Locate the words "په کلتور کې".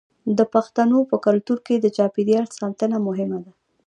1.09-1.75